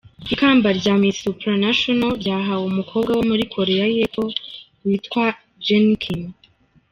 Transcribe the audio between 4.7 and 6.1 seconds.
witwa Jenny